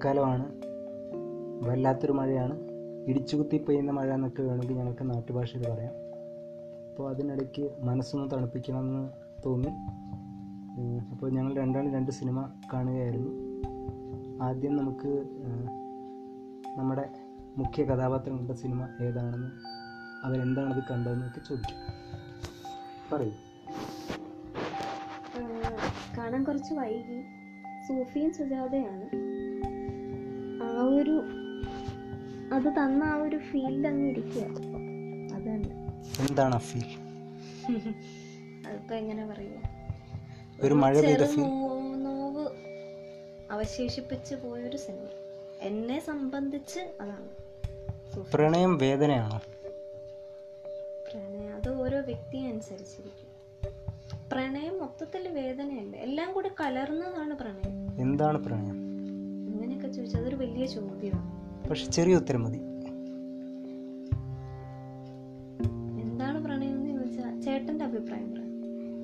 [0.00, 0.52] മഴക്കാലമാണ്.
[1.68, 2.58] വല്ലാത്തൊരു മഴയാണ്.
[3.06, 5.92] ഇടിച്ചുകുത്തി പെയ്യുന്ന മഴ എന്നൊക്കെ വേണമെങ്കിൽ ഞങ്ങൾക്ക് നാട്ടുഭാഷയിൽ പറയാം.
[6.90, 9.10] അപ്പോൾ അതിനിടയ്ക്ക് മനസ്സൊന്ന് തണുപ്പിക്കണമെന്ന്
[9.46, 9.68] തോന്നി.
[11.12, 13.30] അപ്പോൾ ഞങ്ങൾ രണ്ടാണ് രണ്ട് സിനിമ കാണുകയായിരുന്നു.
[14.42, 15.24] ആദ്യം നമുക്ക്
[16.78, 17.08] നമ്മുടെ
[17.56, 19.50] മുഖ്യ കഥാപാത്രങ്ങളുടെ സിനിമ ഏതാണെന്ന്
[20.26, 21.78] അവരെന്താണത് കണ്ടതെന്നൊക്കെ ചോദിക്കും.
[23.12, 23.32] പറയൂ.
[26.18, 27.22] കാണാൻ കുറച്ച് വൈകി.
[27.88, 29.19] സൂഫിയും സുജാതയാണ്
[30.94, 31.16] ഒരു
[32.52, 34.44] അത് തന്ന ആ ഒരു ഫീൽ അങ്ങ് ഇരിക്കുക
[35.34, 35.74] അത് തന്നെ
[36.20, 36.88] എന്താണ് ആ ഫീൽ
[38.66, 39.58] അതിപ്പോ എങ്ങനെ പറയുക
[40.62, 41.46] ഒരു മഴ പെയ്ത ഫീൽ
[42.02, 42.44] നോവ്
[43.50, 45.06] അവശേഷിപ്പിച്ച് പോയൊരു സിനിമ
[45.60, 47.28] എന്നെ സംബന്ധിച്ച് അതാണ്.
[48.34, 49.40] പ്രണയം വേദനയാണോ?
[51.06, 53.26] പ്രണയം അത് ഓരോ വ്യക്തിയെ അനുസരിച്ചിരിക്കും.
[54.32, 57.74] പ്രണയം മൊത്തത്തിൽ വേദനയല്ല എല്ലാം കൂടി കലർന്നതാണ് പ്രണയം.
[57.98, 58.79] എന്താണ് പ്രണയം?
[59.92, 61.68] ചോദിച്ചാൽ അതൊരു വലിയ ചോദ്യമാണ്.
[61.68, 62.58] പക്ഷെ ചെറിയ ഉത്തരം മതി.
[66.02, 68.30] എന്താണ് പ്രണയം എന്ന് ചോദിച്ചാൽ അഭിപ്രായം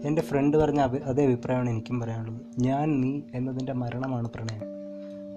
[0.05, 2.43] എന്റെ ഫ്രണ്ട് പറഞ്ഞ അതേ അഭിപ്രായമാണ് എനിക്കും പറയാനുള്ളത്.
[2.59, 4.62] ഞാൻ നീ എന്നതിന്റെ മരണമാണ് പ്രണയം.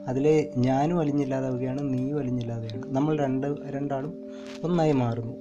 [0.07, 4.23] അതിലെ ഞാനും അലിഞ്ഞില്ലാതാവുകയാണ് നീയും അലിഞ്ഞില്ലാതെയാണ് നമ്മൾ രണ്ട് രണ്ടാളും
[4.63, 5.33] ഒന്നായി മാറുന്നു.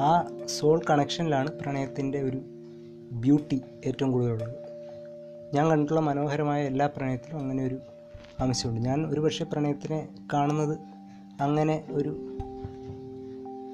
[0.00, 2.42] ആ സോൾ കണക്ഷനിലാണ് പ്രണയത്തിന്റെ ഒരു
[3.12, 4.54] ബ്യൂട്ടി ഏറ്റവും കൂടുതലുള്ളത്.
[5.54, 7.78] ഞാൻ കണ്ടിട്ടുള്ള മനോഹരമായ എല്ലാ പ്രണയത്തിലും അങ്ങനെ ഒരു
[8.40, 10.78] അംശമുണ്ട് ഞാൻ ഒരുപക്ഷെ പ്രണയത്തിനെ കാണുന്നത്
[11.40, 12.38] അങ്ങനെ ഒരു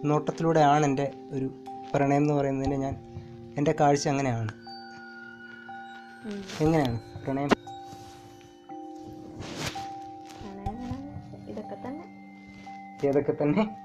[0.05, 1.51] നോട്ടത്തിലൂടെയാണ് എന്റെ ഒരു
[1.95, 2.97] പ്രണയം എന്ന് പറയുന്നതിന് ഞാൻ
[3.59, 4.53] എന്റെ കാഴ്ച അങ്ങനെയാണ്.
[6.61, 7.49] എങ്ങനെയാണ് പ്രണയം?
[13.05, 13.77] ഇതൊക്കെ തന്നെ.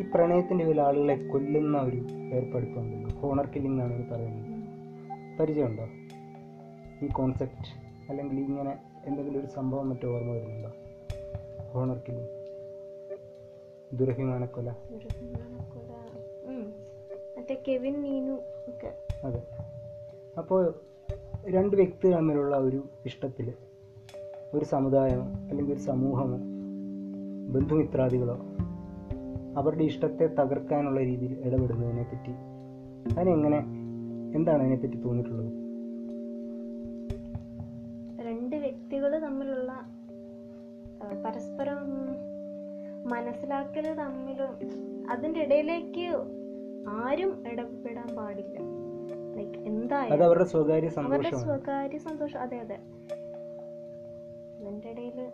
[0.00, 1.96] ഈ പ്രണയത്തിന്റെ വില ആളുകളെ കൊല്ലുന്ന ഒരു
[2.32, 3.10] ഏർപ്പെടുപ്പുണ്ടല്ലോ.
[3.20, 4.56] ഹോണർ കില്ലിംഗ് എന്നാണ് പറയുന്നത്.
[5.38, 5.88] പരിചയമുണ്ടോ?
[7.02, 10.72] ഈ കോൺസെപ്റ്റ് അല്ലെങ്കിൽ ഇങ്ങനെ എന്തെങ്കിലും ഒരു സംഭവം മറ്റോ ഓർമ്മ വരുന്നുണ്ടോ?
[11.72, 12.46] ഹോണർ കില്ലിംഗ്
[13.98, 14.70] ദുരഭിമാനക്കൊല.
[17.36, 18.92] മറ്റേ കെവിൻ ഒക്കെ.
[19.24, 19.42] അതെ.
[20.38, 20.74] അപ്പോൾ
[21.46, 23.52] രണ്ട് വ്യക്തി തമ്മിലുള്ള ഒരു ഇഷ്ടത്തിൽ
[24.54, 26.36] ഒരു സമുദായമോ അല്ലെങ്കിൽ ഒരു സമൂഹമോ
[27.52, 28.36] ബന്ധുമിത്രാദികളോ
[29.56, 32.32] അവരുടെ ഇഷ്ടത്തെ തകർക്കാനുള്ള രീതിയിൽ ഇടപെടുന്നതിനെ പറ്റി
[33.20, 33.58] അതിനെങ്ങനെ
[34.36, 35.65] എന്താണ് അതിനെപ്പറ്റി തോന്നിയിട്ടുള്ളത്?
[38.46, 39.72] രണ്ട് വ്യക്തികൾ തമ്മിലുള്ള
[41.24, 41.80] പരസ്പരം
[43.06, 44.52] മനസ്സിലാക്കൽ തമ്മിലും
[45.10, 46.04] അതിന്റെ ഇടയിലേക്ക്
[46.88, 48.58] ആരും ഇടപെടാൻ പാടില്ല.
[49.36, 52.40] ലൈക്ക് എന്തായാലും അവരുടെ സ്വകാര്യ അവരുടെ സ്വകാര്യ സന്തോഷം.
[52.40, 52.78] അതെ അതെ.
[54.60, 55.30] അതിന്റെ ഇടയിൽ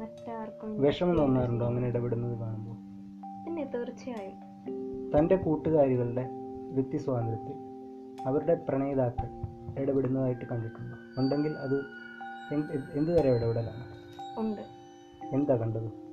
[0.00, 2.76] മറ്റാർക്കും വിഷമം തോന്നാറുണ്ടോ അങ്ങനെ ഇടപെടുന്നത് കാണുമ്പോൾ?
[3.44, 4.38] പിന്നെ തീർച്ചയായും.
[5.16, 6.26] തന്റെ കൂട്ടുകാരികളുടെ
[6.70, 7.58] വ്യക്തി സ്വാതന്ത്ര്യത്തിൽ
[8.26, 9.28] അവരുടെ പ്രണയിതാക്കൾ
[9.82, 10.96] ഇടപെടുന്നതായിട്ട് കണ്ടിട്ടുണ്ടോ?
[11.20, 12.03] ഉണ്ടെങ്കിൽ അത്
[12.52, 13.84] എന്ത് തരം ഇടപെടലാണ്?
[14.38, 14.62] ഉണ്ട്.
[15.32, 16.04] എന്താ കണ്ടത്?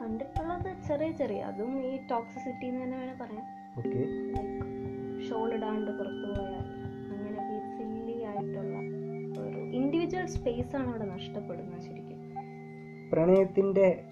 [0.00, 3.46] കണ്ടിട്ടുള്ളത് ചെറിയ ചെറിയ അതും ഈ ടോക്സിസിറ്റി എന്ന് തന്നെ വേണേൽ പറയാം.
[3.78, 4.02] ഓക്കെ.
[5.28, 6.64] ഷോൾ ഇടാണ്ട് പുറത്തു പോയാൽ
[7.12, 8.76] അങ്ങനെ ഈ സില്ലി ആയിട്ടുള്ള
[9.42, 12.18] ഒരു ഇൻഡിവിജ്വൽ സ്പേസ് ആണ് അവിടെ നഷ്ടപ്പെടുന്നത് ശരിക്കും.
[13.12, 14.04] പ്രണയത്തിന്റെ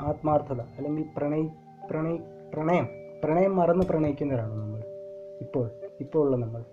[0.00, 1.50] ആത്മാർത്ഥത അല്ലെങ്കിൽ പ്രണയി
[1.90, 2.20] പ്രണയി
[2.54, 2.88] പ്രണയം
[3.24, 4.82] പ്രണയം മറന്ന് പ്രണയിക്കുന്നവരാണ് നമ്മൾ?
[5.40, 5.70] ഇപ്പോൾ
[6.00, 6.64] ഇപ്പോൾ ഉള്ള നമ്മൾ?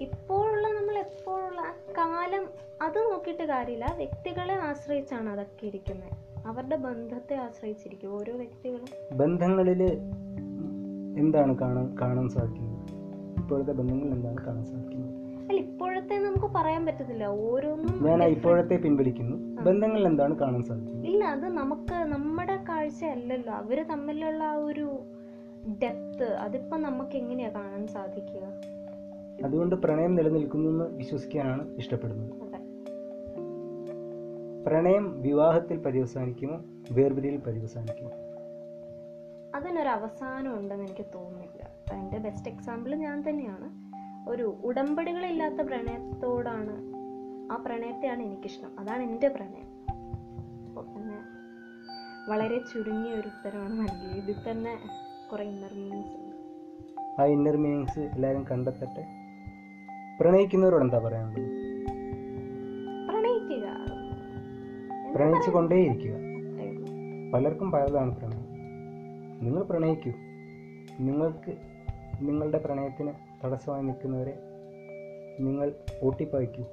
[0.00, 2.48] ഇപ്പോഴുള്ള നമ്മൾ എപ്പോഴുള്ള ആ കാലം
[2.84, 3.94] അത് നോക്കിയിട്ട് കാര്യമില്ല.
[3.96, 6.12] വ്യക്തികളെ ആശ്രയിച്ചാണ് അതൊക്കെ ഇരിക്കുന്നത്
[6.46, 9.18] അവരുടെ ബന്ധത്തെ ആശ്രയിച്ചിരിക്കും ഓരോ വ്യക്തികളും.
[9.18, 9.82] ബന്ധങ്ങളിൽ
[11.18, 12.80] എന്താണ് കാണാൻ കാണാൻ സാധിക്കുന്നത്?
[13.40, 15.14] ഇപ്പോഴത്തെ ബന്ധങ്ങളിൽ എന്താണ് കാണാൻ സാധിക്കുന്നത്?
[15.48, 17.24] അല്ല ഇപ്പോഴത്തെ നമുക്ക് പറയാൻ പറ്റത്തില്ല.
[17.24, 19.62] ഓരോന്നും ഞാൻ ഇപ്പോഴത്തെ പിൻവലിക്കുന്നു.
[19.62, 21.06] ബന്ധങ്ങളിൽ എന്താണ് കാണാൻ സാധിക്കുന്നത്?
[21.06, 23.52] ഇല്ല അത് നമുക്ക് നമ്മുടെ കാഴ്ചയല്ലല്ലോ.
[23.52, 24.98] അവർ തമ്മിലുള്ള ആ ഒരു
[25.82, 28.44] ഡെപ്ത് അതിപ്പോ നമുക്ക് എങ്ങനെയാ കാണാൻ സാധിക്കുക?
[29.44, 32.43] അതുകൊണ്ട് പ്രണയം നിലനിൽക്കുന്നു എന്ന് വിശ്വസിക്കാനാണ് ഇഷ്ടപ്പെടുന്നത്.
[34.66, 36.58] പ്രണയം വിവാഹത്തിൽ പര്യവസാനിക്കുമോ?
[36.90, 38.10] വേർപിരിയിൽ പര്യവസാനിക്കുമോ?
[39.54, 41.94] അതിനൊരു അവസാനം ഉണ്ടെന്ന് എനിക്ക് തോന്നുന്നില്ല.
[41.94, 43.84] എന്റെ ബെസ്റ്റ് എക്സാമ്പിൾ ഞാൻ തന്നെയാണ്.
[44.30, 46.72] ഒരു ഉടമ്പടികളില്ലാത്ത പ്രണയത്തോടാണ്
[47.52, 48.80] ആ പ്രണയത്തെയാണ് എനിക്കിഷ്ടം.
[48.80, 49.86] അതാണ് എന്റെ പ്രണയം.
[50.68, 51.18] അപ്പോൾ പിന്നെ
[52.30, 54.24] വളരെ ചുരുങ്ങിയ ഒരു ഉത്തരമാണ് നൽകിയത്.
[54.24, 54.78] ഇതിൽ തന്നെ
[55.32, 56.36] കുറേ ഇന്നർ മീനിങ്സ് ഉണ്ട്.
[57.20, 59.06] ആ ഇന്നർ മീനിങ്സ് എല്ലാവരും കണ്ടെത്തട്ടെ.
[60.20, 61.53] പ്രണയിക്കുന്നവരോട് എന്താ പറയാനുള്ളത്?
[65.14, 66.14] പ്രണയിച്ചു കൊണ്ടേയിരിക്കുക.
[67.34, 68.46] പലർക്കും പലതാണ് പ്രണയം.
[69.44, 70.10] നിങ്ങൾ പ്രണയിക്കൂ.
[71.00, 71.56] നിങ്ങൾക്ക്
[72.20, 73.12] നിങ്ങളുടെ പ്രണയത്തിന്
[73.44, 74.38] തടസ്സമായി നിൽക്കുന്നവരെ
[75.40, 76.64] നിങ്ങൾ ഓട്ടിപ്പായിക്കൂ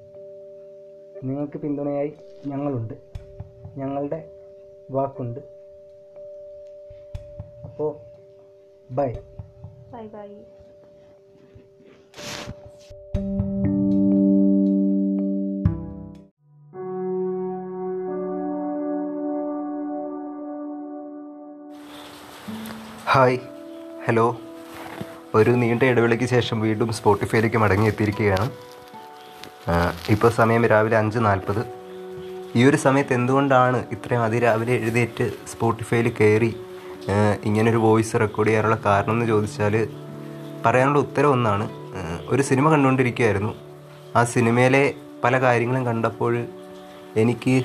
[1.24, 2.14] നിങ്ങൾക്ക് പിന്തുണയായി
[2.48, 2.94] ഞങ്ങളുണ്ട്.
[3.78, 4.32] ഞങ്ങളുടെ
[4.92, 5.40] വാക്കുണ്ട്.
[7.64, 7.98] അപ്പോൾ
[8.94, 9.14] bye.
[9.94, 10.28] Bye bye.
[23.22, 23.40] Hi.
[24.08, 24.38] Hello.
[25.36, 28.52] ഒരു നീണ്ട ഇടവേളയ്ക്ക് ശേഷം വീണ്ടും സ്പോട്ടിഫൈയിലേക്ക് മടങ്ങിയെത്തിയിരിക്കുകയാണ്.
[30.10, 31.66] ഇപ്പോൾ സമയം രാവിലെ അഞ്ച് നാൽപ്പത്.
[32.56, 36.56] ഈ ഒരു സമയത്ത് എന്തുകൊണ്ടാണ് ഇത്രയും അതിരാവിലെ എഴുന്നേറ്റ് സ്പോട്ടിഫൈയിൽ കയറി
[37.44, 39.90] ഇങ്ങനൊരു വോയിസ് റെക്കോർഡ് ചെയ്യാനുള്ള കാരണം എന്ന് ചോദിച്ചാൽ
[40.66, 41.70] പറയാനുള്ള ഉത്തരം ഒന്നാണ്
[42.28, 43.54] ഒരു സിനിമ കണ്ടുകൊണ്ടിരിക്കുകയായിരുന്നു.
[44.16, 46.46] ആ സിനിമയിലെ പല കാര്യങ്ങളും കണ്ടപ്പോൾ
[47.18, 47.64] എനിക്ക്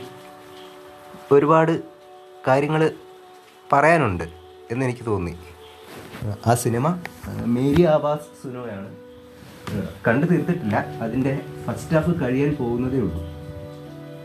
[1.32, 1.82] ഒരുപാട്
[2.49, 2.91] കാര്യങ്ങൾ
[3.73, 4.45] പറയാനുണ്ട്.
[4.72, 5.32] എന്നെനിക്ക് തോന്നി.
[6.46, 6.86] ആ സിനിമ
[7.56, 8.88] മേരി ആവാസ് സിനിമയാണ്
[10.06, 10.76] കണ്ടു തീർത്തിട്ടില്ല.
[11.04, 11.32] അതിന്റെ
[11.66, 13.22] ഫസ്റ്റ് ഹാഫ് കഴിയാൻ പോകുന്നതേ ഉള്ളൂ.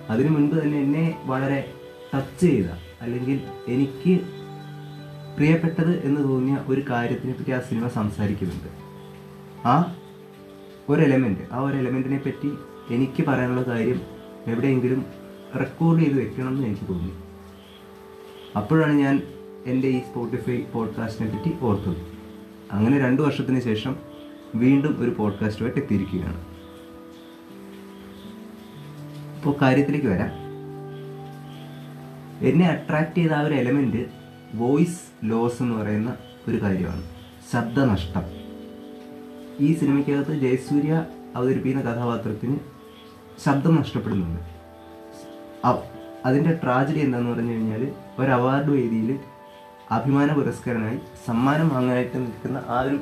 [0.09, 1.59] അതിനു മുൻപ് തന്നെ എന്നെ വളരെ
[2.13, 2.69] ടച്ച് ചെയ്ത
[3.01, 4.13] അല്ലെങ്കിൽ എനിക്ക്
[5.35, 8.69] പ്രിയപ്പെട്ടത് എന്ന് തോന്നിയ ഒരു കാര്യത്തിനെ പറ്റി ആ സിനിമ സംസാരിക്കുന്നുണ്ട്.
[9.65, 9.75] ആ
[10.89, 12.51] ഒരു എലമെന്റ് ആ ഒരു എലമെന്റിനെ പറ്റി
[12.95, 13.99] എനിക്ക് പറയാനുള്ള കാര്യം
[14.47, 15.05] എവിടെയെങ്കിലും
[15.59, 17.13] റെക്കോർഡ് ചെയ്ത് വെക്കണം എന്ന് എനിക്ക് തോന്നി.
[18.59, 19.15] അപ്പോഴാണ് ഞാൻ
[19.65, 21.95] എന്റെ ഈ സ്പോട്ടിഫൈ പോഡ്കാസ്റ്റിനെ പറ്റി ഓർത്തു
[22.71, 23.95] അങ്ങനെ രണ്ട് വർഷത്തിന് ശേഷം
[24.55, 26.45] വീണ്ടും ഒരു പോഡ്കാസ്റ്റുമായിട്ട് എത്തിയിരിക്കുകയാണ്.
[29.37, 30.29] ഇപ്പോൾ കാര്യത്തിലേക്ക് വരാം.
[32.47, 34.05] എന്നെ അട്രാക്റ്റ് ചെയ്ത ആ ഒരു എലമെന്റ്
[34.53, 36.15] വോയിസ് ലോസ് എന്ന് പറയുന്ന
[36.47, 37.03] ഒരു കാര്യമാണ്.
[37.53, 38.23] ശബ്ദനഷ്ടം.
[39.59, 41.05] ഈ സിനിമയ്ക്കകത്ത് ജയസൂര്യ
[41.35, 42.57] അവതരിപ്പിക്കുന്ന കഥാപാത്രത്തിന്
[43.45, 44.51] ശബ്ദം നഷ്ടപ്പെടുന്നുണ്ട്.
[46.25, 49.19] അതിന്റെ ട്രാജഡി എന്താണെന്ന് പറഞ്ഞു കഴിഞ്ഞാൽ ഒരു അവാർഡ് വേദിയിൽ
[49.95, 52.97] അഭിമാന പുരസ്കാരനായി സമ്മാനം വാങ്ങാനായിട്ട് നിൽക്കുന്ന ആ ഒരു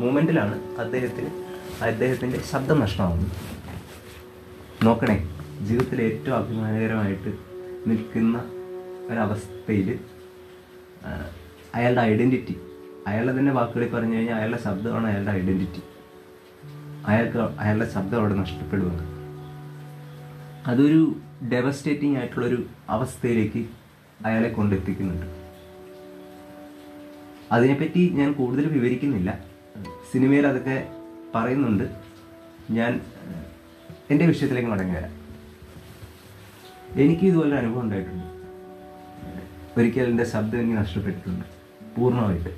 [0.00, 1.30] മൂമെന്റിലാണ് അദ്ദേഹത്തിന്
[1.82, 3.36] അദ്ദേഹത്തിന്റെ ശബ്ദം നഷ്ടമാകുന്നത്
[4.86, 5.16] നോക്കണേ
[5.62, 7.32] ജീവിതത്തിൽ ഏറ്റവും അഭിമാനകരമായിട്ട്
[7.86, 8.36] നിൽക്കുന്ന
[9.10, 9.88] ഒരവസ്ഥയിൽ
[11.74, 12.56] അയാളുടെ ഐഡന്റിറ്റി
[13.06, 15.82] അയാളുടെ തന്നെ വാക്കുകളിൽ പറഞ്ഞു കഴിഞ്ഞാൽ അയാളുടെ ശബ്ദമാണ് അയാളുടെ ഐഡന്റിറ്റി
[17.06, 19.04] അയാൾക്ക് അയാളുടെ ശബ്ദം അവിടെ നഷ്ടപ്പെടുവാണ്.
[20.66, 21.02] അതൊരു
[21.52, 22.58] ഡെവസ്റ്റേറ്റിംഗ് ആയിട്ടുള്ളൊരു
[22.88, 23.62] അവസ്ഥയിലേക്ക്
[24.24, 25.39] അയാളെ കൊണ്ടെത്തിക്കുന്നുണ്ട്.
[27.52, 29.44] അതിനെപ്പറ്റി ഞാൻ കൂടുതൽ വിവരിക്കുന്നില്ല.
[30.12, 30.88] സിനിമയിൽ അതൊക്കെ
[31.34, 31.84] പറയുന്നുണ്ട്.
[32.70, 33.00] ഞാൻ
[34.10, 35.20] എന്റെ വിഷയത്തിലേക്ക് മടങ്ങി വരാം.
[37.00, 38.24] എനിക്ക് ഇതുപോലെ അനുഭവം ഉണ്ടായിട്ടുണ്ട്.
[39.80, 41.44] ഒരിക്കൽ എന്റെ ശബ്ദം എനിക്ക് നഷ്ടപ്പെട്ടിട്ടുണ്ട്.
[41.96, 42.48] പൂർണമായിട്ട്.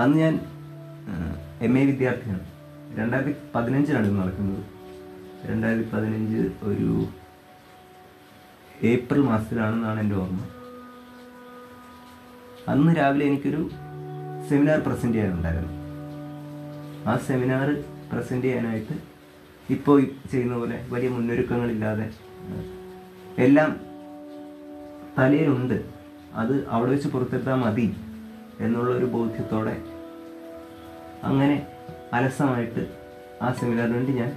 [0.00, 0.40] അന്ന് ഞാൻ
[1.60, 2.46] എം എ വിദ്യാർത്ഥിയാണ്.
[2.98, 4.64] രണ്ടായിരത്തി പതിനഞ്ചിലാണ് ഇത് നടക്കുന്നത്.
[5.46, 7.06] രണ്ടായിരത്തി പതിനഞ്ച് ഒരു
[8.82, 10.40] ഏപ്രിൽ മാസത്തിലാണെന്നാണ് എന്റെ ഓർമ്മ.
[12.70, 13.60] അന്ന് രാവിലെ എനിക്കൊരു
[14.48, 15.72] സെമിനാർ പ്രസന്റ് ചെയ്യാനുണ്ടായിരുന്നു.
[17.10, 17.68] ആ സെമിനാർ
[18.12, 18.96] പ്രസന്റ് ചെയ്യാനായിട്ട്
[19.74, 19.98] ഇപ്പോൾ
[20.32, 22.06] ചെയ്യുന്ന പോലെ വലിയ മുന്നൊരുക്കങ്ങളില്ലാതെ
[23.44, 23.70] എല്ലാം
[25.18, 25.78] തലയിലുണ്ട്.
[26.40, 27.86] അത് അവിടെ വെച്ച് പുറത്തെടുത്താൽ മതി
[28.64, 29.76] എന്നുള്ള ഒരു ബോധ്യത്തോടെ
[31.28, 31.56] അങ്ങനെ
[32.16, 32.82] അലസമായിട്ട്
[33.42, 34.30] ആ സെമിനാറിന് വേണ്ടി ഞാൻ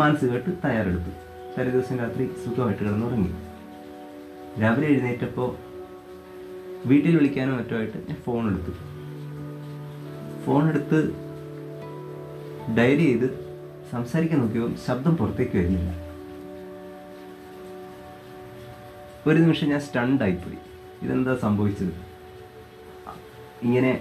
[0.00, 1.12] മാനസികമായിട്ട് തയ്യാറെടുത്തു.
[1.56, 3.32] തലേ ദിവസം രാത്രി സുഖമായിട്ട് കിടന്നുറങ്ങി.
[4.62, 5.50] രാവിലെ എഴുന്നേറ്റപ്പോൾ
[6.88, 8.72] വീട്ടിൽ വിളിക്കാനോ മറ്റുമായിട്ട് ഞാൻ ഫോൺ എടുത്തു.
[10.44, 10.98] ഫോൺ എടുത്ത്
[12.78, 13.28] ഡയറി ചെയ്ത്
[13.92, 15.90] സംസാരിക്കാൻ നോക്കിയപ്പോൾ ശബ്ദം പുറത്തേക്ക് വരുന്നില്ല.
[19.28, 20.58] ഒരു നിമിഷം ഞാൻ സ്റ്റണ്ടായിപ്പോയി
[21.04, 21.94] ഇതെന്താ സംഭവിച്ചത്?
[23.66, 23.92] ഇങ്ങനെ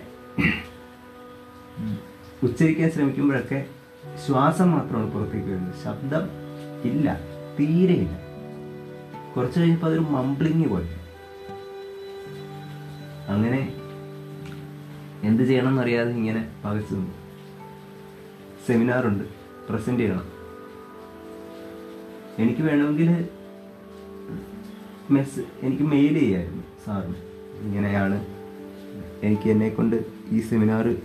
[2.46, 3.60] ഉച്ചരിക്കാൻ ശ്രമിക്കുമ്പോഴൊക്കെ
[4.25, 5.78] ശ്വാസം മാത്രമാണ് പുറത്തേക്ക് വരുന്നത്.
[5.84, 6.25] ശബ്ദം
[6.90, 7.08] ഇല്ല
[7.60, 8.16] തീരെയില്ല
[9.36, 10.90] കുറച്ച് കഴിഞ്ഞപ്പോൾ അതൊരു മംബ്ലിങ് പോലെ.
[13.34, 13.75] അങ്ങനെ
[15.24, 17.12] എന്ത് ചെയ്യണം എന്നറിയാതെ ഇങ്ങനെ പകച്ചു നിന്നു.
[18.68, 19.24] സെമിനാറുണ്ട്.
[19.70, 20.24] പ്രസന്റ് ചെയ്യണം.
[22.40, 23.30] എനിക്ക് വേണമെങ്കിൽ
[25.12, 27.16] മെസ് എനിക്ക് മെയിൽ ചെയ്യായിരുന്നു സാറിന്.
[27.62, 28.25] ഇങ്ങനെയാണ്
[29.24, 30.96] എനിക്ക് എന്നെ കൊണ്ട് ഈ സെമിനാർ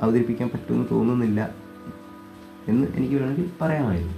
[0.00, 1.54] അവതരിപ്പിക്കാൻ പറ്റുമെന്ന് തോന്നുന്നില്ല
[2.68, 4.14] എന്ന് എനിക്ക് വേണമെങ്കിൽ പറയാമായിരുന്നു.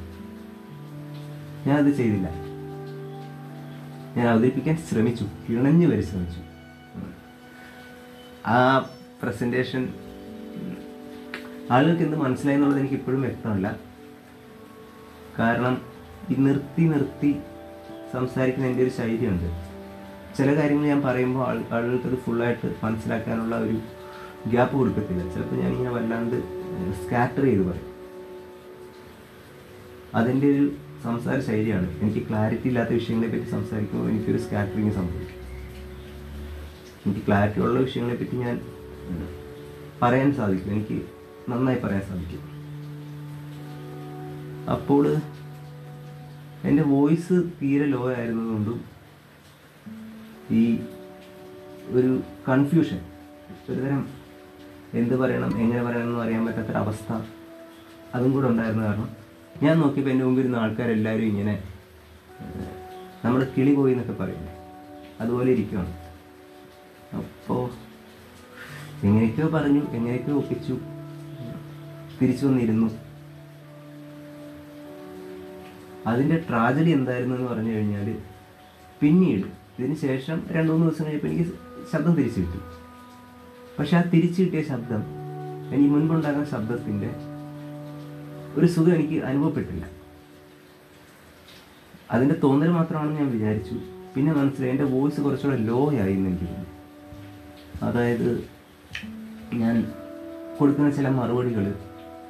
[1.66, 2.28] ഞാൻ അത് ചെയ്തില്ല.
[4.16, 5.24] ഞാൻ അവതരിപ്പിക്കാൻ ശ്രമിച്ചു.
[5.48, 6.55] കിണഞ്ഞു വരെ ശ്രമിച്ചു.
[8.46, 8.90] ആ
[9.22, 9.94] പ്രസന്റേഷൻ
[11.70, 13.76] ആളുകൾക്ക് എന്ത് മനസ്സിലായി എന്നുള്ളത് എനിക്ക് ഇപ്പോഴും വ്യക്തമല്ല.
[15.38, 15.82] കാരണം
[16.30, 17.36] ഈ നിർത്തി നിർത്തി
[18.12, 19.48] സംസാരിക്കുന്ന എന്റെ ഒരു ശൈലിയുണ്ട്.
[20.38, 23.76] ചില കാര്യങ്ങൾ ഞാൻ പറയുമ്പോൾ ആൾ അത് ഫുള്ളായിട്ട് മനസ്സിലാക്കാനുള്ള ഒരു
[24.46, 25.34] ഗ്യാപ്പ് കൊടുക്കത്തില്ല.
[25.34, 26.36] ചിലപ്പോൾ ഞാനിങ്ങനെ വല്ലാണ്ട്
[27.04, 27.88] സ്കാറ്റർ ചെയ്ത് പറയും.
[30.14, 30.72] അതിന്റെ ഒരു
[31.04, 32.00] സംസാര ശൈലിയാണ്.
[32.00, 35.25] എനിക്ക് ക്ലാരിറ്റി ഇല്ലാത്ത വിഷയങ്ങളെ പറ്റി സംസാരിക്കുമ്പോൾ എനിക്കൊരു സ്കാറ്ററിങ് സംഭവിക്കും.
[37.06, 38.56] എനിക്ക് ക്ലാരിറ്റി ഉള്ള വിഷയങ്ങളെ പറ്റി ഞാൻ
[40.02, 40.72] പറയാൻ സാധിക്കും.
[40.72, 40.96] എനിക്ക്
[41.48, 42.42] നന്നായി പറയാൻ സാധിക്കും.
[44.72, 45.04] അപ്പോൾ
[46.64, 48.78] എന്റെ വോയിസ് തീരെ ലോ ആയിരുന്നതുകൊണ്ടും
[50.50, 50.62] ഈ
[51.90, 52.10] ഒരു
[52.48, 53.00] കൺഫ്യൂഷൻ
[53.68, 54.02] ഒരുതരം
[54.94, 57.10] എന്ത് പറയണം എങ്ങനെ പറയണം എന്ന് അറിയാൻ പറ്റാത്തൊരവസ്ഥ
[58.14, 59.08] അതും കൂടെ ഉണ്ടായിരുന്ന കാരണം
[59.62, 61.54] ഞാൻ നോക്കിയപ്പോൾ എന്റെ മുമ്പിൽ ഇരുന്ന ആൾക്കാരെല്ലാവരും ഇങ്ങനെ
[63.24, 64.52] നമ്മൾ കിളി പോയി എന്നൊക്കെ പറയുന്നത്
[65.20, 65.92] അതുപോലെ ഇരിക്കുകയാണ്
[69.04, 70.78] എങ്ങനെയൊക്കെയോ പറഞ്ഞു എങ്ങനെയൊക്കെയോ ഒപ്പിച്ചു.
[72.22, 72.90] തിരിച്ചു വന്നിരുന്നു.
[76.06, 78.18] അതിന്റെ ട്രാജഡി എന്തായിരുന്നു എന്ന് പറഞ്ഞു കഴിഞ്ഞാൽ
[79.00, 79.46] പിന്നീട്
[79.78, 81.50] ഇതിന് ശേഷം രണ്ട് മൂന്ന് ദിവസം കഴിഞ്ഞപ്പോൾ എനിക്ക്
[81.92, 82.60] ശബ്ദം തിരിച്ചു കിട്ടി.
[83.78, 85.02] പക്ഷെ ആ തിരിച്ചു കിട്ടിയ ശബ്ദം
[85.74, 87.10] എനിക്ക് മുൻപുണ്ടാകുന്ന ശബ്ദത്തിന്റെ
[88.56, 89.86] ഒരു സുഖം എനിക്ക് അനുഭവപ്പെട്ടില്ല.
[92.10, 93.74] അതിന്റെ തോന്നൽ മാത്രമാണെന്ന് ഞാൻ വിചാരിച്ചു.
[94.16, 96.75] പിന്നെ മനസ്സിലായി എന്റെ വോയിസ് കുറച്ചുകൂടെ ലോ ആയി എന്ന് എനിക്ക് തോന്നി.
[97.82, 98.28] അതായത്
[99.54, 99.76] ഞാൻ
[100.58, 101.74] കൊടുക്കുന്ന ചില മറുപടികൾ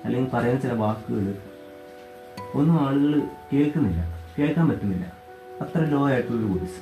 [0.04, 1.34] അല്ലെങ്കിൽ പറയുന്ന ചില വാക്കുകൾ
[2.54, 3.22] ഒന്നും ആളുകൾ
[3.52, 4.00] കേൾക്കുന്നില്ല.
[4.38, 5.06] കേൾക്കാൻ പറ്റുന്നില്ല.
[5.62, 6.80] അത്ര ലോ ആയിട്ടുള്ളൊരു വോയിസ്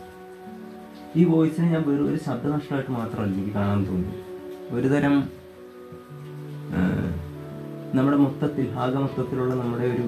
[1.17, 4.15] ഈ വോയിസിനെ ഞാൻ വെറും ഒരു ശബ്ദനഷ്ടമായിട്ട് മാത്രമല്ല എനിക്ക് കാണാൻ തോന്നി
[4.77, 5.15] ഒരു തരം
[7.95, 10.07] നമ്മുടെ മൊത്തത്തിൽ ആകെ മൊത്തത്തിലുള്ള നമ്മുടെ ഒരു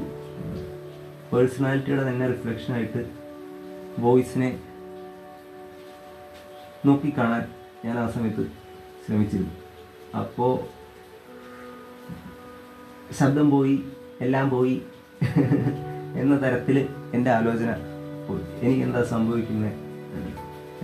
[1.33, 3.07] പേഴ്സണാലിറ്റിയുടെ തന്നെ റിഫ്ലക്ഷനായിട്ട്
[3.99, 4.59] വോയിസിനെ
[6.85, 7.45] നോക്കിക്കാണാൻ
[7.87, 8.45] ഞാൻ ആ സമയത്ത്
[9.07, 9.55] ശ്രമിച്ചിരുന്നു.
[10.21, 10.52] അപ്പോൾ
[13.19, 13.76] ശബ്ദം പോയി
[14.26, 14.76] എല്ലാം പോയി
[16.21, 16.76] എന്ന തരത്തിൽ
[17.14, 17.71] എന്റെ ആലോചന
[18.28, 18.45] പോയി.
[18.62, 19.73] എനിക്ക് എന്താ സംഭവിക്കുന്നത്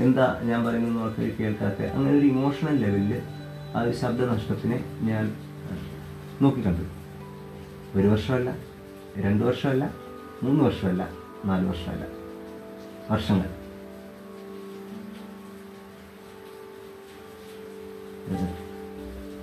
[0.05, 1.81] എന്താ ഞാൻ പറയുന്നത് ആൾക്കാർ കേൾക്കാത്ത?
[1.95, 3.13] അങ്ങനെ ഒരു ഇമോഷണൽ ലെവലിൽ
[3.75, 4.79] ആ ഒരു ശബ്ദനഷ്ടത്തിനെ
[5.09, 5.25] ഞാൻ
[6.43, 6.85] നോക്കിക്കണ്ടു.
[7.97, 8.51] ഒരു വർഷമല്ല
[9.25, 9.85] രണ്ട് വർഷമല്ല
[10.43, 11.03] മൂന്ന് വർഷമല്ല
[11.49, 12.05] നാല് വർഷമല്ല.
[13.11, 13.49] വർഷങ്ങൾ.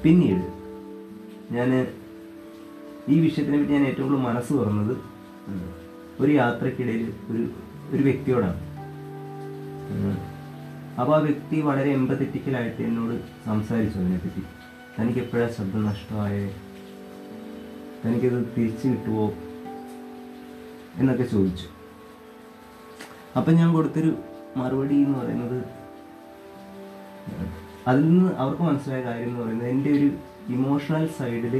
[0.03, 0.45] പിന്നീട്
[1.53, 1.87] ഞാൻ
[3.09, 4.97] ഈ വിഷയത്തിനെ പറ്റി ഞാൻ ഏറ്റവും കൂടുതൽ മനസ്സ് തുറന്നത്
[6.19, 7.43] ഒരു യാത്രക്കിടയിൽ ഒരു
[7.89, 8.59] ഒരു വ്യക്തിയോടാണ്.
[10.99, 13.15] അപ്പോൾ ആ വ്യക്തി വളരെ എമ്പത്തറ്റിക്കലായിട്ട് എന്നോട്
[13.45, 14.43] സംസാരിച്ചു അതിനെപ്പറ്റി.
[14.99, 16.55] തനിക്ക് എപ്പോഴാണ് ശബ്ദം നഷ്ടമായേ?
[18.05, 19.33] തനിക്കത് തിരിച്ചു കിട്ടുമോ
[20.95, 21.67] എന്നൊക്കെ ചോദിച്ചു.
[23.37, 24.11] അപ്പം ഞാൻ കൊടുത്തൊരു
[24.57, 25.59] മറുപടി എന്ന് പറയുന്നത്
[27.89, 30.07] അതിൽ നിന്ന് അവർക്ക് മനസ്സിലായ കാര്യം എന്ന് പറയുന്നത് എന്റെ ഒരു
[30.49, 31.55] ഇമോഷണൽ സൈഡിൽ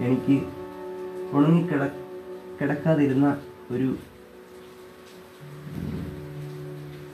[0.00, 0.36] എനിക്ക്
[1.32, 1.82] ഉണങ്ങി കിട
[2.60, 3.26] കിടക്കാതിരുന്ന
[3.70, 3.88] ഒരു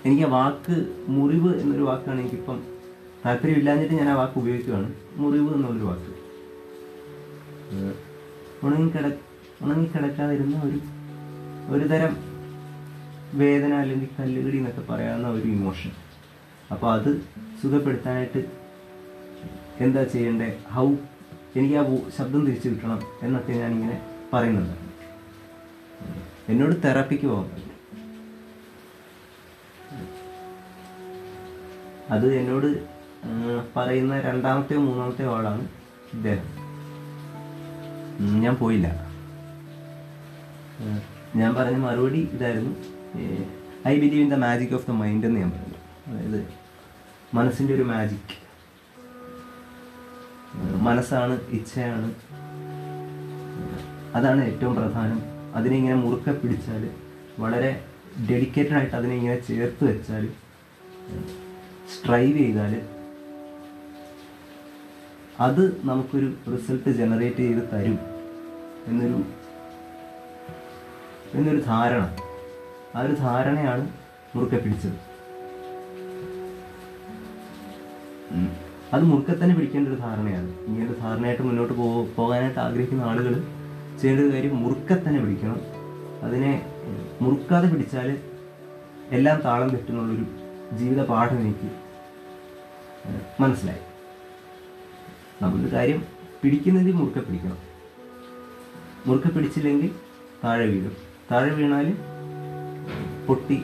[0.04, 0.76] എനിക്ക് ആ വാക്ക്
[1.08, 2.58] മുറിവ് എന്നൊരു വാക്കാണ് എനിക്കിപ്പം
[3.24, 6.12] താല്പര്യമില്ലാഞ്ഞിട്ട് ഞാൻ ആ വാക്ക് ഉപയോഗിക്കുകയാണ് മുറിവ് എന്നുള്ളൊരു വാക്ക്.
[8.62, 9.06] ഉണങ്ങിക്കിട
[9.62, 10.78] ഉണങ്ങിക്കിടക്കാതിരുന്ന ഒരു
[11.68, 12.12] ഒരു തരം
[13.34, 15.92] വേദന അല്ലെങ്കിൽ കല്ലുകടി എന്നൊക്കെ പറയാവുന്ന ഒരു ഇമോഷൻ
[16.72, 17.10] അപ്പോൾ അത്
[17.62, 18.40] സുഖപ്പെടുത്താനായിട്ട്
[19.80, 20.86] എന്താ ചെയ്യേണ്ടത് ഹൗ
[21.56, 21.84] എനിക്ക് ആ
[22.16, 23.96] ശബ്ദം തിരിച്ചു കിട്ടണം എന്നൊക്കെ ഞാനിങ്ങനെ
[24.32, 24.76] പറയുന്നുണ്ട്.
[26.48, 27.62] എന്നോട് തെറാപ്പിക്ക് പോകാൻ
[32.10, 32.68] അത് എന്നോട്
[33.76, 35.64] പറയുന്ന രണ്ടാമത്തെയോ മൂന്നാമത്തെയോ ആളാണ്
[36.14, 36.46] ഇദ്ദേഹം.
[38.44, 38.88] ഞാൻ പോയില്ല.
[41.36, 42.74] ഞാൻ പറഞ്ഞ മറുപടി ഇതായിരുന്നു.
[43.88, 45.75] I believe in the magic of the mind എന്ന് ഞാൻ പറഞ്ഞു.
[46.08, 46.40] അതായത്
[47.34, 48.34] മനസ്സിന്റെ ഒരു മാജിക്
[50.86, 52.08] മനസ്സാണ് ഇച്ഛയാണ്.
[54.14, 55.20] അതാണ് ഏറ്റവും പ്രധാനം.
[55.54, 56.82] അതിനെ ഇങ്ങനെ മുറുക്കെ പിടിച്ചാൽ
[57.38, 57.70] വളരെ
[58.30, 60.28] ഡെഡിക്കേറ്റഡ് ആയിട്ട് അതിനെ ഇങ്ങനെ ചേർത്ത് വെച്ചാൽ
[61.94, 62.74] സ്ട്രൈവ് ചെയ്താൽ
[65.40, 67.98] അത് നമുക്കൊരു റിസൾട്ട് ജനറേറ്റ് ചെയ്ത് തരും
[68.88, 69.18] എന്നൊരു
[71.34, 72.02] എന്നൊരു ധാരണ.
[72.94, 73.84] ആ ഒരു ധാരണയാണ്
[74.34, 75.05] മുറുക്കെ പിടിച്ചത്.
[78.92, 80.50] അത് മുറുക്കെ തന്നെ പിടിക്കേണ്ട ഒരു ധാരണയാണ്.
[80.66, 83.34] ഇങ്ങനെ ഒരു ധാരണയായിട്ട് മുന്നോട്ട് പോ പോകാനായിട്ട് ആഗ്രഹിക്കുന്ന ആളുകൾ
[84.00, 85.60] ചെയ്യേണ്ട ഒരു കാര്യം മുറുക്കെ തന്നെ പിടിക്കണം.
[86.26, 86.52] അതിനെ
[87.22, 88.08] മുറുക്കാതെ പിടിച്ചാൽ
[89.16, 90.26] എല്ലാം താളം തെറ്റുന്നുള്ളൊരു
[90.78, 91.68] ജീവിത പാഠം എനിക്ക്
[93.42, 93.82] മനസ്സിലായി.
[95.42, 96.00] നമ്മളൊരു കാര്യം
[96.42, 97.58] പിടിക്കുന്നതിൽ മുറുക്കെ പിടിക്കണം.
[99.06, 99.90] മുറുക്കെ പിടിച്ചില്ലെങ്കിൽ
[100.44, 100.94] താഴെ വീഴും.
[101.30, 101.86] താഴെ വീണാൽ
[103.26, 103.58] പൊട്ടി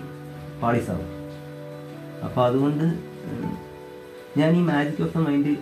[0.61, 1.09] പാളിസാവും
[2.27, 2.87] അപ്പോൾ അതുകൊണ്ട്
[4.41, 5.53] ഞാൻ ഈ മാജിക് ഓഫ് ദ മൈൻഡ്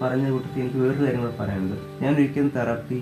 [0.00, 1.76] പറഞ്ഞ കൂട്ടത്തിൽ എനിക്ക് വേറൊരു കാര്യം കൂടെ പറയാനുണ്ട്.
[2.02, 2.98] ഞാൻ ഒരിക്കലും തെറാപ്പി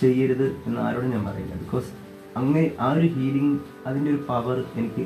[0.00, 1.54] ചെയ്യരുത് എന്ന് ആരോടും ഞാൻ പറയില്ല.
[1.62, 1.88] ബിക്കോസ്
[2.40, 3.56] അങ്ങനെ ആ ഒരു ഹീലിംഗ്
[3.86, 5.04] അതിന്റെ ഒരു പവർ എനിക്ക്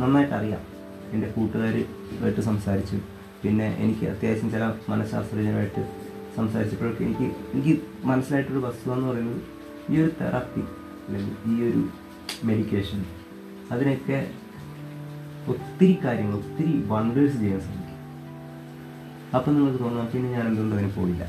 [0.00, 0.62] നന്നായിട്ട് അറിയാം
[1.14, 2.98] എന്റെ കൂട്ടുകാരുമായിട്ട് സംസാരിച്ചു.
[3.42, 5.82] പിന്നെ എനിക്ക് അത്യാവശ്യം ചില മനഃശാസ്ത്രജ്ഞരുമായിട്ട്
[6.36, 7.74] സംസാരിച്ചപ്പോഴൊക്കെ എനിക്ക് എനിക്ക്
[8.10, 9.40] മനസ്സിലായിട്ടൊരു വസ്തുത എന്ന് പറയുന്നത്
[9.90, 10.62] ഈ ഒരു തെറാപ്പി
[11.06, 11.82] അല്ലെങ്കിൽ ഈ ഒരു
[12.48, 13.00] മെഡിക്കേഷൻ
[13.72, 14.18] അതിനൊക്കെ
[15.48, 17.88] ഒത്തിരി കാര്യങ്ങൾ ഒത്തിരി വണ്ടേഴ്സ് ചെയ്യാൻ സാധിക്കും
[19.36, 21.24] അപ്പം നിങ്ങൾക്ക് തോന്നാം പിന്നെ ഞാൻ എന്തുകൊണ്ട് അതിന് പോയില്ല?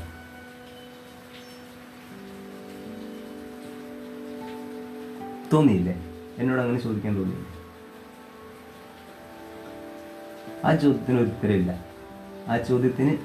[5.52, 5.96] തോന്നിയില്ലേ?
[6.38, 7.36] എന്നോട് അങ്ങനെ ചോദിക്കാൻ തോന്നി
[10.64, 11.78] ആ ചോദ്യത്തിന് ഒരു ഉത്തരമില്ല
[12.48, 13.18] ആ ചോദ്യത്തിന്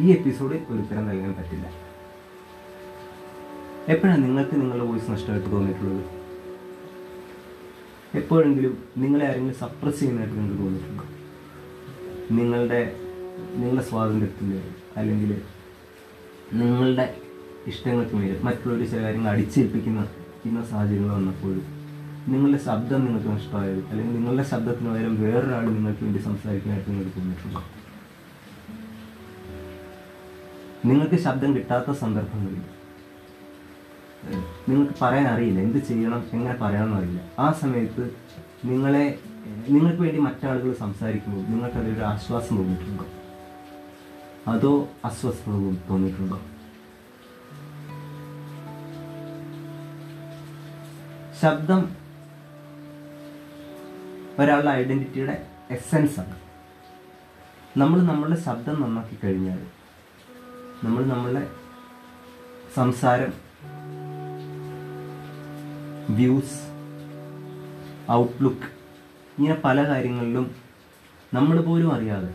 [0.00, 1.66] ഈ എപ്പിസോഡിൽ ഒരു ഉത്തരം നൽകാൻ പറ്റില്ല.
[3.88, 6.17] എപ്പോഴാണ് നിങ്ങൾക്ക് നിങ്ങളുടെ വോയിസ് നഷ്ടമായിട്ട് തോന്നിയിട്ടുള്ളത്?
[8.14, 11.04] എപ്പോഴെങ്കിലും നിങ്ങളെ ആരെങ്കിലും സപ്രസ് ചെയ്യുന്നതായിട്ട് നിങ്ങൾക്ക് തോന്നിയിട്ടുണ്ടോ?
[12.30, 12.80] നിങ്ങളുടെ
[13.56, 14.60] നിങ്ങളുടെ സ്വാതന്ത്ര്യത്തിന്റെ
[14.96, 15.42] അല്ലെങ്കിൽ
[16.52, 17.14] നിങ്ങളുടെ
[17.66, 20.00] ഇഷ്ടങ്ങൾക്ക് മേൽ മറ്റുള്ളവർ ചില കാര്യങ്ങൾ അടിച്ചേൽപ്പിക്കുന്ന
[20.46, 21.64] ഇന്ന സാഹചര്യങ്ങൾ വന്നപ്പോഴും
[22.28, 27.62] നിങ്ങളുടെ ശബ്ദം നിങ്ങൾക്ക് നഷ്ടമായത് അല്ലെങ്കിൽ നിങ്ങളുടെ ശബ്ദത്തിന് പകരം വേറൊരാൾ നിങ്ങൾക്ക് വേണ്ടി സംസാരിക്കാനായിട്ട് നിങ്ങൾക്ക് തോന്നിയിട്ടുണ്ടോ?
[30.84, 32.64] നിങ്ങൾക്ക് ശബ്ദം കിട്ടാത്ത സന്ദർഭങ്ങളിൽ
[34.68, 38.04] നിങ്ങൾക്ക് പറയാൻ അറിയില്ല എന്ത് ചെയ്യണം എങ്ങനെ പറയണം എന്നറിയില്ല ആ സമയത്ത്
[38.64, 39.04] നിങ്ങളെ
[39.68, 43.06] നിങ്ങൾക്ക് വേണ്ടി മറ്റാളുകൾ സംസാരിക്കുമ്പോൾ നിങ്ങൾക്ക് അതിലൊരു ആശ്വാസം തോന്നിയിട്ടുണ്ടോ?
[44.48, 44.72] അതോ
[45.04, 46.38] അസ്വസ്ഥത തോന്നി- തോന്നിയിട്ടുണ്ടോ?
[51.40, 51.82] ശബ്ദം
[54.38, 55.34] ഒരാളുടെ ഐഡന്റിറ്റിയുടെ
[55.70, 56.36] എസെൻസ് ആണ്
[57.76, 59.60] നമ്മൾ നമ്മളുടെ ശബ്ദം നന്നാക്കി കഴിഞ്ഞാൽ
[60.84, 61.44] നമ്മൾ നമ്മളുടെ
[62.74, 63.32] സംസാരം
[66.10, 66.58] വ്യൂസ്
[68.12, 68.68] ഔട്ട്ലുക്ക്
[69.38, 70.54] ഇങ്ങനെ പല കാര്യങ്ങളിലും
[71.34, 72.30] നമ്മൾ പോലും അറിയാതെ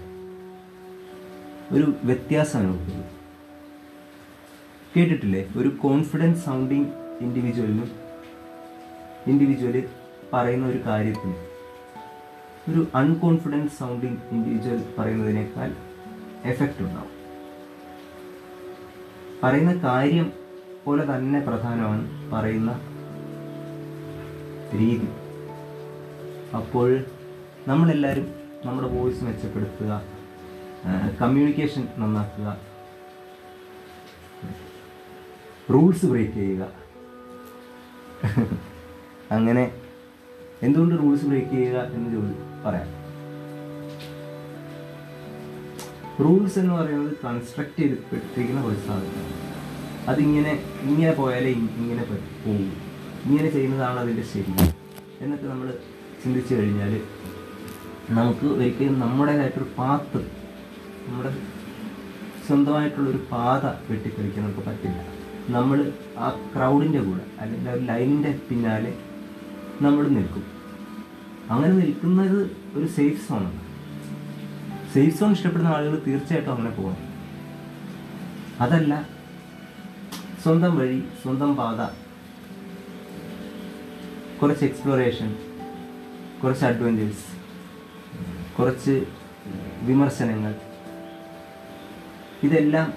[1.76, 3.08] ഒരു വ്യത്യാസം അനുഭവപ്പെടുന്നു
[4.96, 5.52] കേട്ടിട്ടില്ലേ?
[5.58, 6.86] ഒരു കോൺഫിഡൻസ് സൗണ്ടിങ്
[7.22, 7.92] ഇൻഡിവിജ്വലിനും
[9.28, 9.90] ഇൻഡിവിജ്വൽ
[10.34, 11.36] പറയുന്ന ഒരു കാര്യത്തിന്
[12.72, 15.76] ഒരു അൺകോൺഫിഡൻസ് സൗണ്ടിങ് ഇൻഡിവിജ്വൽ പറയുന്നതിനേക്കാൾ
[16.44, 17.12] എഫക്റ്റ് ഉണ്ടാവും.
[19.44, 20.32] പറയുന്ന കാര്യം
[20.86, 22.93] പോലെ തന്നെ പ്രധാനമാണ് പറയുന്ന
[24.80, 25.08] രീതി.
[26.56, 27.04] അപ്പോൾ
[27.68, 30.02] നമ്മളെല്ലാവരും നമ്മുടെ വോയിസ് മെച്ചപ്പെടുത്തുക
[31.22, 32.58] കമ്മ്യൂണിക്കേഷൻ നന്നാക്കുക
[35.74, 36.68] റൂൾസ് ബ്രേക്ക് ചെയ്യുക.
[39.32, 39.72] അങ്ങനെ
[40.64, 42.34] എന്തുകൊണ്ട് റൂൾസ് ബ്രേക്ക് ചെയ്യുക എന്ന് ചോദി
[42.66, 43.04] പറയാം.
[46.24, 49.54] റൂൾസ് എന്ന് പറയുന്നത് കൺസ്ട്രക്ട് ചെയ്തിരിക്കുന്ന ഒരു സാധനമാണ്.
[50.08, 52.93] അതിങ്ങനെ ഇങ്ങനെ പോയാലേ ഇങ്ങനെ പോകും
[53.28, 54.54] ഇങ്ങനെ ചെയ്യുന്നതാണ് അതിന്റെ ശരി.
[55.24, 55.68] എന്നൊക്കെ നമ്മൾ
[56.24, 56.94] ചിന്തിച്ചു കഴിഞ്ഞാൽ
[58.18, 60.22] നമുക്ക് ഒരിക്കലും നമ്മുടേതായിട്ടൊരു പാത്ത്
[61.08, 61.32] നമ്മുടെ
[62.48, 65.00] സ്വന്തമായിട്ടുള്ളൊരു പാത വെട്ടിക്കളിക്കാൻ നമുക്ക് പറ്റില്ല.
[65.56, 65.80] നമ്മൾ
[66.18, 68.92] ആ ക്രൗഡിന്റെ കൂടെ അല്ലെങ്കിൽ ആ ലൈനിന്റെ പിന്നാലെ
[69.82, 70.46] നമ്മൾ നിൽക്കും.
[71.50, 72.40] അങ്ങനെ നിൽക്കുന്നത്
[72.78, 73.60] ഒരു സേഫ് സോണാണ്
[74.94, 77.02] സേഫ് സോൺ ഇഷ്ടപ്പെടുന്ന ആളുകൾ തീർച്ചയായിട്ടും അങ്ങനെ പോകണം.
[78.64, 78.94] അതല്ല
[80.44, 81.82] സ്വന്തം വഴി സ്വന്തം പാത
[84.44, 85.36] കുറച്ച് എക്സ്പ്ലോറേഷൻ
[86.44, 87.26] കുറച്ച് അഡ്വഞ്ചേഴ്സ്
[88.60, 89.06] കുറച്ച്
[89.82, 90.56] വിമർശനങ്ങൾ.
[92.44, 92.94] ഇതെല്ലാം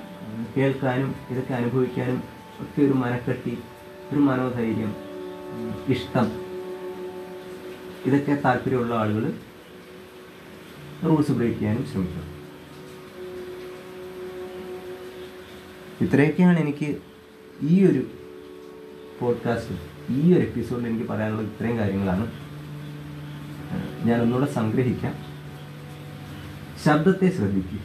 [0.57, 2.23] കേൾക്കാനും ഇതൊക്കെ അനുഭവിക്കാനും
[2.61, 3.59] ഒക്കെ ഒരു മനക്കെട്ടി
[4.13, 4.97] ഒരു മനോധൈര്യം
[5.89, 6.27] ഇഷ്ടം.
[8.07, 9.33] ഇതൊക്കെ താല്പര്യമുള്ള ആളുകൾ
[11.05, 12.25] റൂൾസ് ബ്രേക്ക് ചെയ്യാനും ശ്രമിക്കും
[16.01, 16.97] ഇത്രയൊക്കെയാണ് എനിക്ക്
[17.63, 18.07] ഈ ഒരു
[19.21, 22.33] പോഡ്കാസ്റ്റിൽ ഈ ഒരു എപ്പിസോഡിൽ എനിക്ക് പറയാനുള്ളത് ഇത്രയും കാര്യങ്ങളാണ്.
[24.07, 25.15] ഞാൻ ഒന്നുകൂടെ സംഗ്രഹിക്കാം.
[26.85, 27.79] ശബ്ദത്തെ ശ്രദ്ധിക്കുക.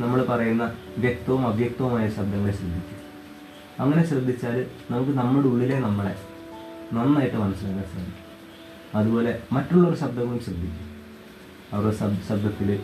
[0.00, 2.96] നമ്മൾ പറയുന്ന വ്യക്തവും അവ്യക്തവുമായ ശബ്ദങ്ങളെ ശ്രദ്ധിക്കുക.
[3.80, 6.16] അങ്ങനെ ശ്രദ്ധിച്ചാൽ നമുക്ക് നമ്മുടെ ഉള്ളിലെ നമ്മളെ
[6.92, 8.26] നന്നായിട്ട് മനസ്സിലാക്കാൻ ശ്രമിക്കും
[8.94, 10.96] അതുപോലെ മറ്റുള്ളവർ ശബ്ദങ്ങളും ശ്രദ്ധിക്കും
[11.72, 12.80] അവരുടെ ശബ് ശബ്ദത്തിൽ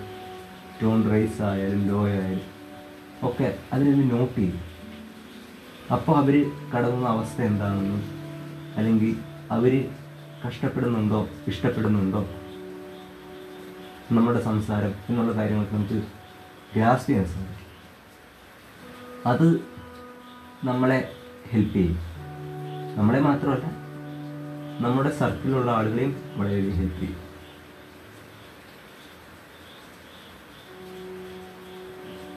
[0.82, 2.40] ടോൺ റൈസ് ആയാലും ലോ ആയാലും
[3.22, 4.71] ഒക്കെ അതിനൊന്ന് നോട്ട് ചെയ്യും
[5.92, 8.02] അപ്പോൾ അവർ കടന്ന അവസ്ഥ എന്താണെന്നും
[8.76, 9.16] അല്ലെങ്കിൽ
[9.50, 9.94] അവർ
[10.46, 12.20] കഷ്ടപ്പെടുന്നുണ്ടോ ഇഷ്ടപ്പെടുന്നുണ്ടോ?
[14.12, 16.02] നമ്മുടെ സംസാരം എന്നുള്ള കാര്യങ്ങളൊക്കെ നമുക്ക്
[16.76, 17.58] ഗ്രാസ് ചെയ്യാൻ സാധിക്കും.
[19.26, 19.60] അത്
[20.64, 21.12] നമ്മളെ
[21.50, 21.98] ഹെൽപ്പ് ചെയ്യും.
[22.96, 23.66] നമ്മളെ മാത്രമല്ല
[24.80, 27.20] നമ്മുടെ സർക്കിളിലുള്ള ആളുകളെയും വളരെയധികം ഹെൽപ്പ് ചെയ്യും.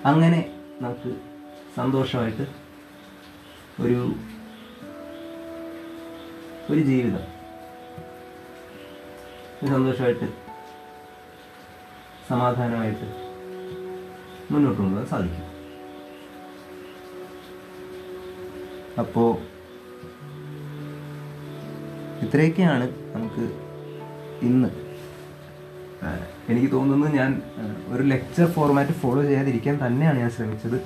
[0.05, 1.15] അങ്ങനെ നമുക്ക്
[1.75, 2.64] സന്തോഷമായിട്ട്
[3.79, 4.13] ഒരു
[6.69, 7.23] ഒരു ജീവിതം.
[9.67, 10.27] സന്തോഷമായിട്ട്
[12.29, 13.07] സമാധാനമായിട്ട്
[14.53, 15.41] മുന്നോട്ട് കൊണ്ടുപോകാൻ സാധിക്കും.
[18.99, 19.29] അപ്പോൾ
[22.25, 22.85] ഇത്രയൊക്കെയാണ്
[23.15, 23.43] നമുക്ക്
[24.45, 24.69] ഇന്ന്.
[26.49, 27.41] എനിക്ക് തോന്നുന്നത് ഞാൻ
[27.89, 30.77] ഒരു ലെക്ചർ ഫോർമാറ്റ് ഫോളോ ചെയ്യാതിരിക്കാൻ തന്നെയാണ് ഞാൻ ശ്രമിച്ചത്.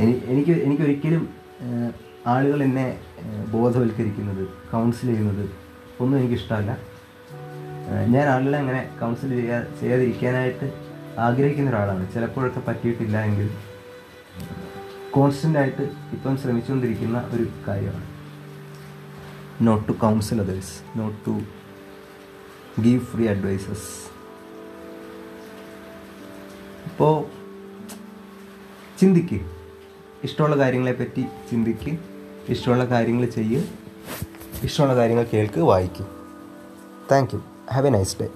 [0.00, 1.39] എനിക്ക് എനിക്ക് ആ,
[2.26, 3.00] ആളുകൾ എന്നെ
[3.50, 5.50] ബോധവൽക്കരിക്കുന്നത് കൗൺസിൽ ചെയ്യുന്നത്
[6.00, 6.78] ഒന്നും എനിക്കിഷ്ടമല്ല.
[8.08, 10.66] ഞാൻ ആളുകളെ അങ്ങനെ കൗൺസിൽ ചെയ്യാ ചെയ്യാതിരിക്കാനായിട്ട്
[11.18, 12.12] ആഗ്രഹിക്കുന്ന ഒരാളാണ്.
[12.12, 13.50] ചിലപ്പോഴൊക്കെ പറ്റിയിട്ടില്ല എങ്കിൽ
[15.10, 18.06] കോൺസ്റ്റന്റായിട്ട് ഇപ്പം ശ്രമിച്ചുകൊണ്ടിരിക്കുന്ന ഒരു കാര്യമാണ്.
[19.62, 21.40] Not to counsel others not to
[22.82, 23.88] give free advices
[26.90, 27.14] അപ്പോൾ
[29.00, 29.40] ചിന്തിക്ക്.
[30.24, 31.98] ഇഷ്ടമുള്ള കാര്യങ്ങളെപ്പറ്റി ചിന്തിക്ക്.
[32.48, 33.62] ഇഷ്ടമുള്ള കാര്യങ്ങൾ ചെയ്യുക
[34.62, 36.06] ഇഷ്ടമുള്ള കാര്യങ്ങൾ കേൾക്ക് വായിക്കും.
[37.10, 37.40] Thank you
[37.72, 38.28] have a nice day